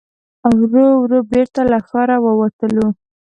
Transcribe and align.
ورو 0.61 0.87
ورو 1.01 1.19
بېرته 1.31 1.61
له 1.71 1.77
ښاره 1.87 2.17
ووتلو. 2.25 2.87